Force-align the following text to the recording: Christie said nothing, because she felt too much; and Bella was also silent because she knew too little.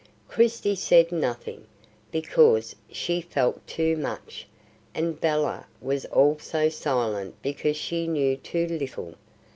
Christie 0.27 0.73
said 0.73 1.11
nothing, 1.11 1.67
because 2.11 2.75
she 2.91 3.21
felt 3.21 3.67
too 3.67 3.95
much; 3.95 4.47
and 4.95 5.21
Bella 5.21 5.67
was 5.79 6.05
also 6.07 6.69
silent 6.69 7.35
because 7.43 7.77
she 7.77 8.07
knew 8.07 8.35
too 8.35 8.65
little. 8.65 9.13